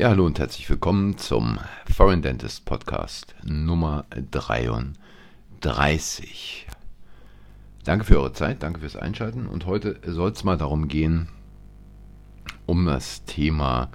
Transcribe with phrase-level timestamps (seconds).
[0.00, 6.66] Ja, hallo und herzlich willkommen zum Foreign Dentist Podcast Nummer 33.
[7.84, 9.46] Danke für eure Zeit, danke fürs Einschalten.
[9.46, 11.28] Und heute soll es mal darum gehen,
[12.64, 13.90] um das Thema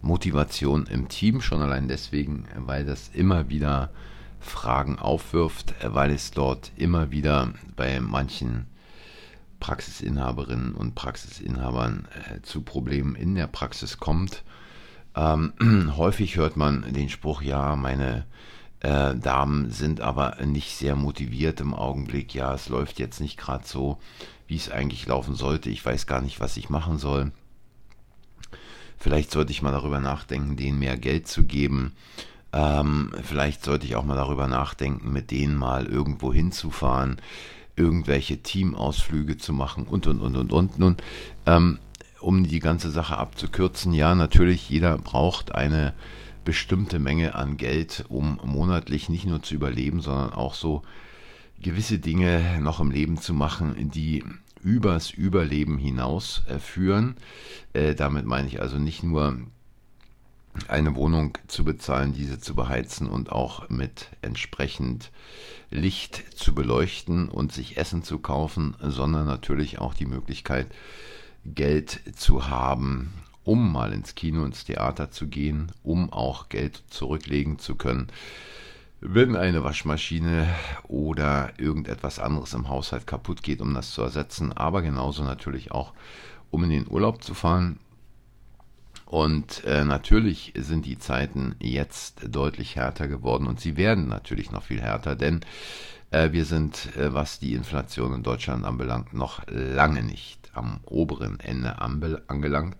[0.00, 3.90] Motivation im Team, schon allein deswegen, weil das immer wieder
[4.40, 8.64] Fragen aufwirft, weil es dort immer wieder bei manchen
[9.60, 14.42] Praxisinhaberinnen und Praxisinhabern äh, zu Problemen in der Praxis kommt
[15.14, 15.52] ähm,
[15.96, 18.26] häufig hört man den Spruch, ja, meine
[18.80, 22.34] äh, Damen sind aber nicht sehr motiviert im Augenblick.
[22.34, 23.98] Ja, es läuft jetzt nicht gerade so,
[24.46, 25.70] wie es eigentlich laufen sollte.
[25.70, 27.32] Ich weiß gar nicht, was ich machen soll.
[28.96, 31.92] Vielleicht sollte ich mal darüber nachdenken, denen mehr Geld zu geben.
[32.52, 37.20] Ähm, vielleicht sollte ich auch mal darüber nachdenken, mit denen mal irgendwo hinzufahren,
[37.76, 40.78] irgendwelche Teamausflüge zu machen und und und und und.
[40.78, 40.96] Nun,
[41.46, 41.78] ähm,
[42.20, 45.94] um die ganze Sache abzukürzen, ja, natürlich, jeder braucht eine
[46.44, 50.82] bestimmte Menge an Geld, um monatlich nicht nur zu überleben, sondern auch so
[51.60, 54.24] gewisse Dinge noch im Leben zu machen, die
[54.62, 57.16] übers Überleben hinaus äh, führen.
[57.72, 59.38] Äh, damit meine ich also nicht nur
[60.68, 65.10] eine Wohnung zu bezahlen, diese zu beheizen und auch mit entsprechend
[65.70, 70.66] Licht zu beleuchten und sich Essen zu kaufen, sondern natürlich auch die Möglichkeit,
[71.44, 73.12] Geld zu haben,
[73.44, 78.08] um mal ins Kino, ins Theater zu gehen, um auch Geld zurücklegen zu können,
[79.00, 80.46] wenn eine Waschmaschine
[80.86, 85.94] oder irgendetwas anderes im Haushalt kaputt geht, um das zu ersetzen, aber genauso natürlich auch,
[86.50, 87.78] um in den Urlaub zu fahren.
[89.10, 94.62] Und äh, natürlich sind die Zeiten jetzt deutlich härter geworden und sie werden natürlich noch
[94.62, 95.40] viel härter, denn
[96.12, 101.40] äh, wir sind, äh, was die Inflation in Deutschland anbelangt, noch lange nicht am oberen
[101.40, 102.76] Ende angelangt.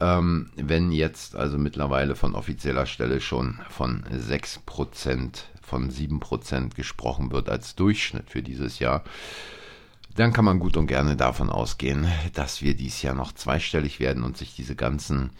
[0.00, 7.50] Ähm, wenn jetzt also mittlerweile von offizieller Stelle schon von 6%, von 7% gesprochen wird
[7.50, 9.04] als Durchschnitt für dieses Jahr,
[10.14, 14.22] dann kann man gut und gerne davon ausgehen, dass wir dieses Jahr noch zweistellig werden
[14.22, 15.30] und sich diese ganzen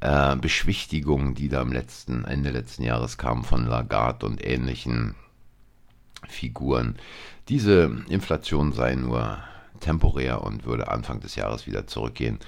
[0.00, 5.14] äh, Beschwichtigungen, die da am letzten Ende letzten Jahres kamen von Lagarde und ähnlichen
[6.28, 6.96] Figuren.
[7.48, 9.38] Diese Inflation sei nur
[9.80, 12.38] temporär und würde Anfang des Jahres wieder zurückgehen.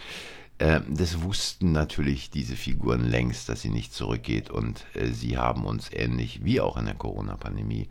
[0.58, 5.64] Äh, das wussten natürlich diese Figuren längst, dass sie nicht zurückgeht und äh, sie haben
[5.64, 7.88] uns ähnlich wie auch in der Corona-Pandemie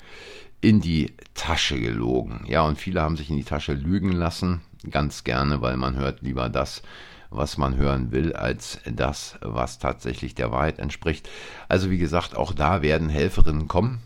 [0.59, 2.43] in die Tasche gelogen.
[2.47, 6.21] Ja, und viele haben sich in die Tasche lügen lassen, ganz gerne, weil man hört
[6.21, 6.81] lieber das,
[7.29, 11.29] was man hören will, als das, was tatsächlich der Wahrheit entspricht.
[11.67, 13.99] Also wie gesagt, auch da werden Helferinnen kommen,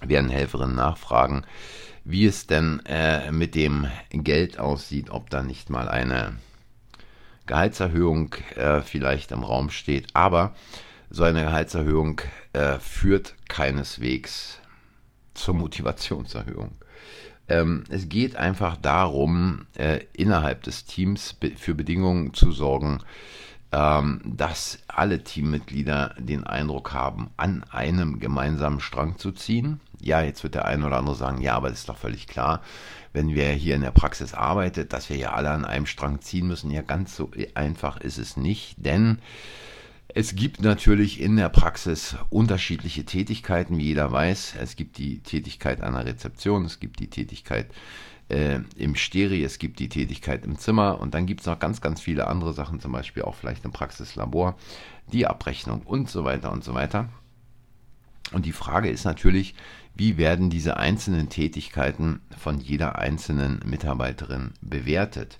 [0.00, 1.44] werden Helferinnen nachfragen,
[2.04, 6.36] wie es denn äh, mit dem Geld aussieht, ob da nicht mal eine
[7.50, 10.06] Gehaltserhöhung äh, vielleicht im Raum steht.
[10.14, 10.54] Aber
[11.10, 12.20] so eine Gehaltserhöhung
[12.52, 14.60] äh, führt keineswegs
[15.34, 16.70] zur Motivationserhöhung.
[17.48, 23.00] Ähm, es geht einfach darum, äh, innerhalb des Teams be für Bedingungen zu sorgen,
[23.72, 29.80] ähm, dass alle Teammitglieder den Eindruck haben, an einem gemeinsamen Strang zu ziehen.
[30.02, 32.62] Ja, jetzt wird der eine oder andere sagen, ja, aber das ist doch völlig klar,
[33.12, 36.46] wenn wir hier in der Praxis arbeitet, dass wir ja alle an einem Strang ziehen
[36.46, 36.70] müssen.
[36.70, 39.18] Ja, ganz so einfach ist es nicht, denn
[40.14, 44.54] es gibt natürlich in der Praxis unterschiedliche Tätigkeiten, wie jeder weiß.
[44.60, 47.68] Es gibt die Tätigkeit einer Rezeption, es gibt die Tätigkeit
[48.28, 51.80] äh, im Stereo, es gibt die Tätigkeit im Zimmer und dann gibt es noch ganz,
[51.80, 54.56] ganz viele andere Sachen, zum Beispiel auch vielleicht im Praxislabor,
[55.12, 57.08] die Abrechnung und so weiter und so weiter.
[58.32, 59.54] Und die Frage ist natürlich,
[59.94, 65.38] wie werden diese einzelnen Tätigkeiten von jeder einzelnen Mitarbeiterin bewertet?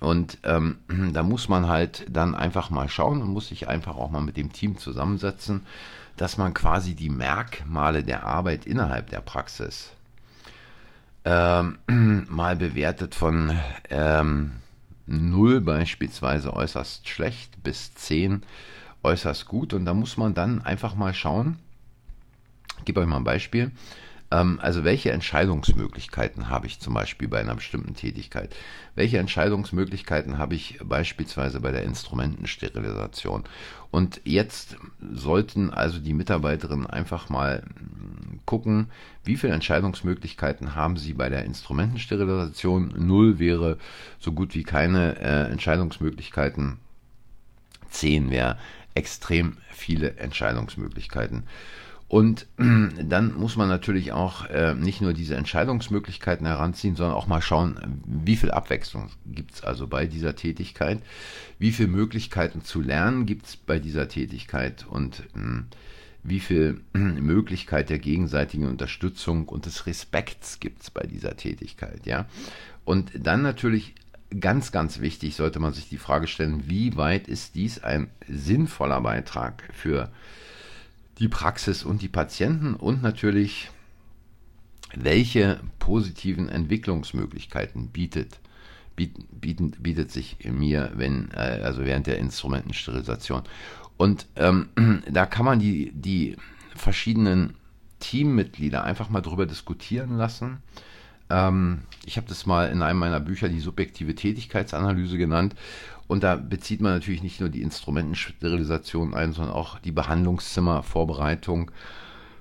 [0.00, 0.78] Und ähm,
[1.12, 4.36] da muss man halt dann einfach mal schauen und muss sich einfach auch mal mit
[4.36, 5.66] dem Team zusammensetzen,
[6.16, 9.92] dass man quasi die Merkmale der Arbeit innerhalb der Praxis
[11.24, 11.78] ähm,
[12.28, 13.56] mal bewertet von
[13.90, 14.52] ähm,
[15.06, 18.42] 0 beispielsweise äußerst schlecht bis 10
[19.02, 19.72] äußerst gut.
[19.72, 21.58] Und da muss man dann einfach mal schauen.
[22.78, 23.72] Ich gebe euch mal ein Beispiel.
[24.30, 28.54] Ähm, also welche Entscheidungsmöglichkeiten habe ich zum Beispiel bei einer bestimmten Tätigkeit?
[28.94, 33.44] Welche Entscheidungsmöglichkeiten habe ich beispielsweise bei der Instrumentensterilisation?
[33.90, 34.76] Und jetzt
[35.12, 37.62] sollten also die Mitarbeiterinnen einfach mal
[38.44, 38.90] gucken,
[39.24, 42.94] wie viele Entscheidungsmöglichkeiten haben sie bei der Instrumentensterilisation.
[42.96, 43.78] Null wäre
[44.18, 46.78] so gut wie keine äh, Entscheidungsmöglichkeiten.
[47.90, 48.58] Zehn wäre
[48.94, 51.44] extrem viele Entscheidungsmöglichkeiten.
[52.08, 57.42] Und dann muss man natürlich auch äh, nicht nur diese Entscheidungsmöglichkeiten heranziehen, sondern auch mal
[57.42, 61.00] schauen, wie viel Abwechslung gibt es also bei dieser Tätigkeit,
[61.58, 65.64] wie viele Möglichkeiten zu lernen gibt es bei dieser Tätigkeit und mh,
[66.22, 72.26] wie viel Möglichkeit der gegenseitigen Unterstützung und des Respekts gibt es bei dieser Tätigkeit, ja.
[72.84, 73.94] Und dann natürlich
[74.40, 79.00] ganz, ganz wichtig sollte man sich die Frage stellen, wie weit ist dies ein sinnvoller
[79.02, 80.10] Beitrag für
[81.18, 83.70] die Praxis und die Patienten und natürlich,
[84.94, 88.38] welche positiven Entwicklungsmöglichkeiten bietet,
[88.96, 93.42] bieten, bietet sich mir, wenn, äh, also während der Instrumentensterilisation.
[93.96, 94.68] Und ähm,
[95.10, 96.36] da kann man die, die
[96.74, 97.54] verschiedenen
[98.00, 100.62] Teammitglieder einfach mal drüber diskutieren lassen.
[101.30, 105.54] Ähm, ich habe das mal in einem meiner Bücher die subjektive Tätigkeitsanalyse genannt.
[106.06, 111.70] Und da bezieht man natürlich nicht nur die Instrumentensterilisation ein, sondern auch die Behandlungszimmervorbereitung,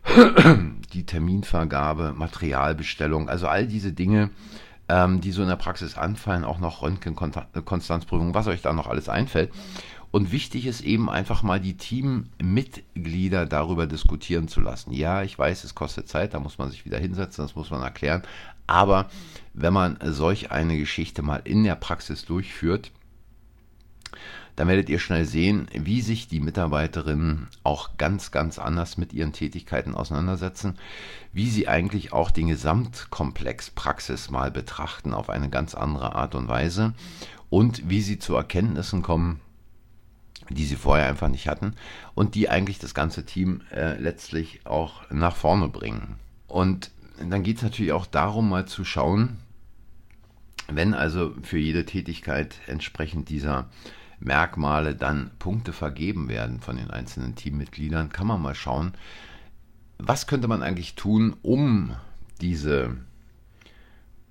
[0.94, 4.30] die Terminvergabe, Materialbestellung, also all diese Dinge,
[4.88, 9.10] ähm, die so in der Praxis anfallen, auch noch Röntgenkonstanzprüfung, was euch da noch alles
[9.10, 9.52] einfällt.
[10.12, 14.94] Und wichtig ist eben einfach mal die Teammitglieder darüber diskutieren zu lassen.
[14.94, 17.82] Ja, ich weiß, es kostet Zeit, da muss man sich wieder hinsetzen, das muss man
[17.82, 18.24] erklären.
[18.68, 19.10] Aber
[19.54, 22.92] wenn man solch eine Geschichte mal in der Praxis durchführt,
[24.58, 29.32] dann werdet ihr schnell sehen, wie sich die Mitarbeiterinnen auch ganz, ganz anders mit ihren
[29.32, 30.80] Tätigkeiten auseinandersetzen,
[31.32, 36.48] wie sie eigentlich auch den Gesamtkomplex Praxis mal betrachten auf eine ganz andere Art und
[36.48, 36.96] Weise
[37.52, 39.42] und wie sie zu Erkenntnissen kommen,
[40.50, 41.76] die sie vorher einfach nicht hatten
[42.16, 46.16] und die eigentlich das ganze Team äh, letztlich auch nach vorne bringen.
[46.48, 49.38] Und dann geht es natürlich auch darum, mal zu schauen,
[50.70, 53.70] wenn also für jede Tätigkeit entsprechend dieser
[54.20, 58.94] Merkmale dann Punkte vergeben werden von den einzelnen Teammitgliedern, kann man mal schauen,
[60.00, 61.96] was könnte man eigentlich tun, um
[62.42, 62.98] diese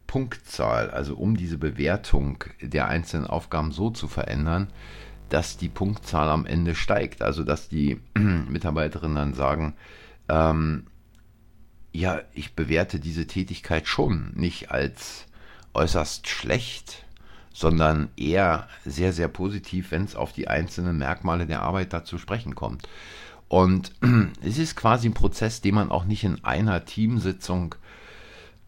[0.06, 4.68] Punktzahl, also um diese Bewertung der einzelnen Aufgaben so zu verändern,
[5.28, 7.22] dass die Punktzahl am Ende steigt.
[7.22, 9.74] Also dass die Mitarbeiterinnen dann sagen,
[10.28, 10.86] ähm,
[11.96, 15.26] ja, ich bewerte diese Tätigkeit schon nicht als
[15.74, 17.04] äußerst schlecht,
[17.52, 22.18] sondern eher sehr, sehr positiv, wenn es auf die einzelnen Merkmale der Arbeit da zu
[22.18, 22.88] sprechen kommt.
[23.48, 23.92] Und
[24.42, 27.74] es ist quasi ein Prozess, den man auch nicht in einer Teamsitzung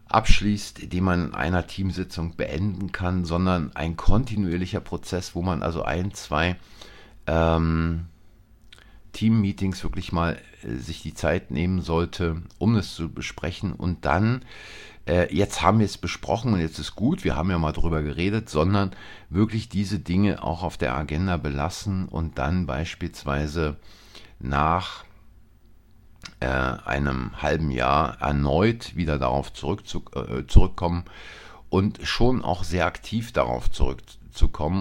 [0.07, 5.83] abschließt, den man in einer Teamsitzung beenden kann, sondern ein kontinuierlicher Prozess, wo man also
[5.83, 6.55] ein, zwei
[7.27, 8.05] ähm,
[9.11, 13.73] Team-Meetings wirklich mal äh, sich die Zeit nehmen sollte, um es zu besprechen.
[13.73, 14.43] Und dann
[15.09, 18.01] äh, jetzt haben wir es besprochen und jetzt ist gut, wir haben ja mal drüber
[18.01, 18.91] geredet, sondern
[19.29, 23.77] wirklich diese Dinge auch auf der Agenda belassen und dann beispielsweise
[24.39, 25.03] nach
[26.39, 31.05] äh, einem halben Jahr erneut wieder darauf zurück zu, äh, zurückkommen
[31.69, 34.18] und schon auch sehr aktiv darauf zurückzukommen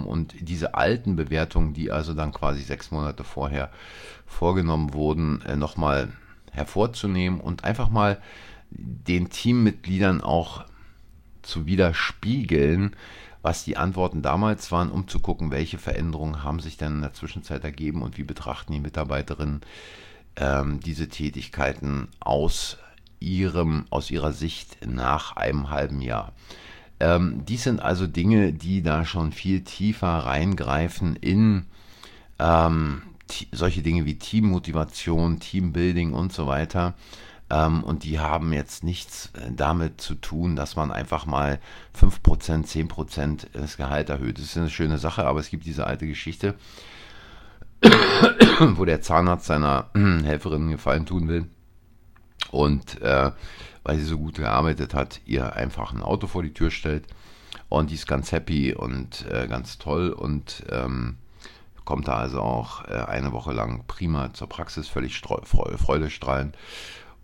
[0.06, 3.70] und diese alten Bewertungen, die also dann quasi sechs Monate vorher
[4.26, 6.12] vorgenommen wurden, äh, nochmal
[6.52, 8.20] hervorzunehmen und einfach mal
[8.70, 10.64] den Teammitgliedern auch
[11.42, 12.94] zu widerspiegeln,
[13.42, 17.14] was die Antworten damals waren, um zu gucken, welche Veränderungen haben sich denn in der
[17.14, 19.62] Zwischenzeit ergeben und wie betrachten die Mitarbeiterinnen
[20.36, 22.78] ähm, diese Tätigkeiten aus
[23.20, 26.32] ihrem, aus ihrer Sicht nach einem halben Jahr.
[27.00, 31.66] Ähm, dies sind also Dinge, die da schon viel tiefer reingreifen in
[32.38, 33.02] ähm,
[33.52, 36.94] solche Dinge wie Teammotivation, Teambuilding und so weiter.
[37.50, 41.60] Ähm, und die haben jetzt nichts äh, damit zu tun, dass man einfach mal
[41.98, 44.38] 5%, 10% das Gehalt erhöht.
[44.38, 46.54] Das ist eine schöne Sache, aber es gibt diese alte Geschichte,
[48.60, 51.46] wo der Zahnarzt seiner Helferin Gefallen tun will
[52.50, 53.30] und äh,
[53.82, 57.06] weil sie so gut gearbeitet hat, ihr einfach ein Auto vor die Tür stellt
[57.68, 61.16] und die ist ganz happy und äh, ganz toll und ähm,
[61.84, 66.54] kommt da also auch äh, eine Woche lang prima zur Praxis, völlig freudestrahlend.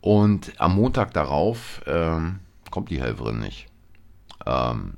[0.01, 2.41] Und am Montag darauf ähm,
[2.71, 3.67] kommt die Helferin nicht.
[4.47, 4.95] Ähm,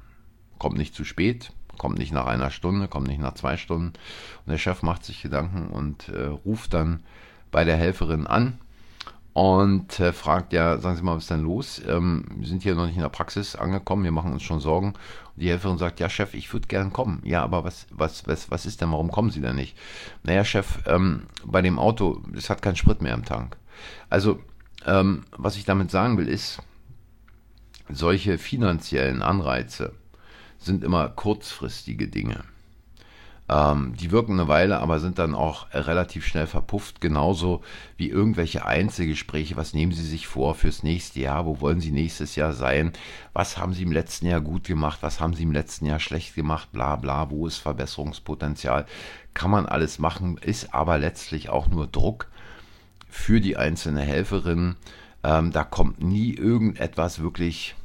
[0.59, 3.89] kommt nicht zu spät, kommt nicht nach einer Stunde, kommt nicht nach zwei Stunden.
[3.89, 7.03] Und der Chef macht sich Gedanken und äh, ruft dann
[7.51, 8.59] bei der Helferin an
[9.37, 11.83] und äh, fragt, ja, sagen Sie mal, was ist denn los?
[11.87, 14.95] Ähm, wir sind hier noch nicht in der Praxis angekommen, wir machen uns schon Sorgen.
[14.95, 17.21] Und die Helferin sagt, ja, Chef, ich würde gern kommen.
[17.23, 19.77] Ja, aber was, was, was, was ist denn, warum kommen Sie denn nicht?
[20.23, 23.59] Naja, Chef, ähm, bei dem Auto, es hat keinen Sprit mehr im Tank.
[24.09, 24.39] Also,
[24.87, 26.63] ähm, was ich damit sagen will, ist,
[27.91, 29.93] solche finanziellen Anreize,
[30.59, 32.43] sind immer kurzfristige Dinge.
[33.49, 37.63] Ähm, die wirken eine Weile, aber sind dann auch relativ schnell verpufft, genauso
[37.97, 39.57] wie irgendwelche Einzelgespräche.
[39.57, 41.47] Was nehmen Sie sich vor fürs nächste Jahr?
[41.47, 42.93] Wo wollen Sie nächstes Jahr sein?
[43.33, 44.99] Was haben Sie im letzten Jahr gut gemacht?
[45.03, 46.71] Was haben Sie im letzten Jahr schlecht gemacht?
[46.73, 48.87] Bla bla, wo ist Verbesserungspotenzial?
[49.35, 52.29] Kann man alles machen, ist aber letztlich auch nur Druck
[53.09, 54.77] für die einzelne Helferin.
[55.23, 57.77] Ähm, da kommt nie irgendetwas wirklich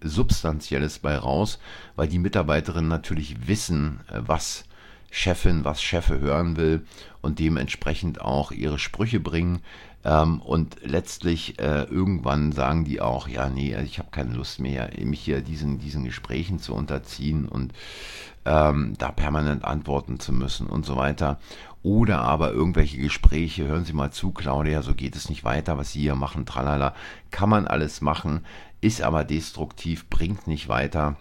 [0.00, 1.58] Substanzielles bei raus,
[1.96, 4.67] weil die Mitarbeiterinnen natürlich wissen, äh, was
[5.10, 6.86] Chefin, was Chefe hören will
[7.20, 9.60] und dementsprechend auch ihre Sprüche bringen.
[10.04, 14.90] Ähm, und letztlich äh, irgendwann sagen die auch, ja, nee, ich habe keine Lust mehr,
[15.00, 17.72] mich hier diesen, diesen Gesprächen zu unterziehen und
[18.44, 21.38] ähm, da permanent antworten zu müssen und so weiter.
[21.82, 25.92] Oder aber irgendwelche Gespräche, hören Sie mal zu, Claudia, so geht es nicht weiter, was
[25.92, 26.94] Sie hier machen, tralala,
[27.30, 28.44] kann man alles machen,
[28.80, 31.16] ist aber destruktiv, bringt nicht weiter.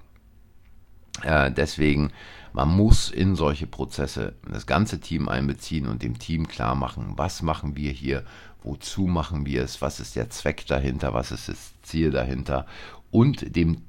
[1.23, 2.11] Äh, deswegen,
[2.53, 7.41] man muss in solche Prozesse das ganze Team einbeziehen und dem Team klar machen, was
[7.41, 8.23] machen wir hier,
[8.63, 12.65] wozu machen wir es, was ist der Zweck dahinter, was ist das Ziel dahinter
[13.11, 13.81] und dem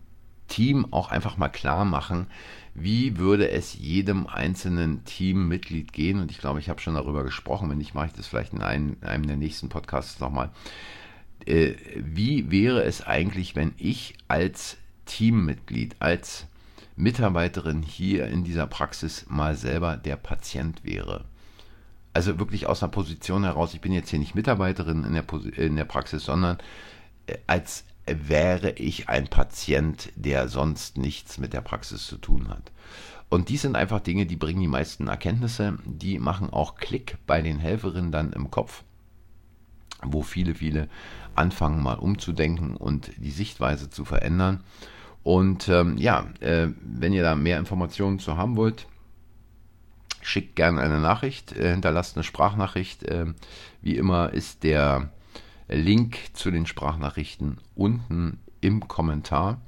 [0.48, 2.26] Team auch einfach mal klar machen,
[2.74, 6.20] wie würde es jedem einzelnen Teammitglied gehen.
[6.20, 7.68] Und ich glaube, ich habe schon darüber gesprochen.
[7.70, 10.50] Wenn nicht, mache ich das vielleicht in einem, einem der nächsten Podcasts nochmal.
[11.44, 16.46] Äh, wie wäre es eigentlich, wenn ich als Teammitglied, als
[16.98, 21.24] Mitarbeiterin hier in dieser Praxis mal selber der Patient wäre?
[22.12, 25.24] Also wirklich aus einer Position heraus, ich bin jetzt hier nicht Mitarbeiterin in der,
[25.56, 26.58] in der Praxis, sondern
[27.26, 32.72] äh, als wäre ich ein Patient, der sonst nichts mit der Praxis zu tun hat.
[33.28, 37.42] Und dies sind einfach Dinge, die bringen die meisten Erkenntnisse, die machen auch Klick bei
[37.42, 38.82] den Helferinnen dann im Kopf,
[40.02, 40.88] wo viele, viele
[41.34, 44.64] anfangen mal umzudenken und die Sichtweise zu verändern.
[45.28, 48.86] Und ähm, ja, äh, wenn ihr da mehr Informationen zu haben wollt,
[50.22, 53.02] schickt gerne eine Nachricht, äh, hinterlasst eine Sprachnachricht.
[53.02, 53.26] Äh,
[53.82, 55.10] wie immer ist der
[55.68, 59.60] Link zu den Sprachnachrichten unten im Kommentar.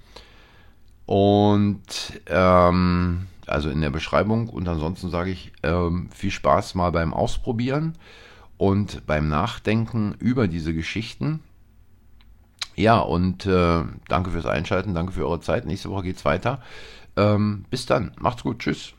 [1.05, 1.83] Und
[2.25, 4.49] ähm, also in der Beschreibung.
[4.49, 7.99] Und ansonsten sage ich ähm, viel Spaß mal beim Ausprobieren
[8.57, 11.41] und beim Nachdenken über diese Geschichten.
[12.81, 15.67] Ja, und äh, danke fürs Einschalten, danke für eure Zeit.
[15.67, 16.63] Nächste Woche geht's weiter.
[17.15, 18.95] Ähm, bis dann, macht's gut, tschüss.